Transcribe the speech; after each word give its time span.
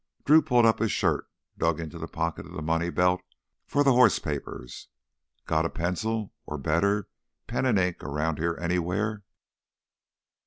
Drew 0.25 0.41
pulled 0.41 0.65
up 0.65 0.79
his 0.79 0.91
shirt, 0.91 1.27
dug 1.59 1.79
into 1.79 1.99
the 1.99 2.07
pocket 2.07 2.47
of 2.47 2.53
the 2.53 2.63
money 2.63 2.89
belt 2.89 3.21
for 3.67 3.83
the 3.83 3.91
horse 3.93 4.17
papers. 4.17 4.87
"Got 5.45 5.63
a 5.63 5.69
pencil—or 5.69 6.57
better—pen 6.57 7.65
and 7.67 7.77
ink 7.77 8.03
around 8.03 8.39
here 8.39 8.57
anywhere?" 8.59 9.21